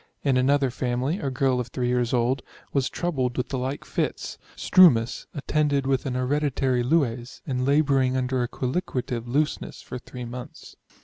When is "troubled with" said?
2.89-3.49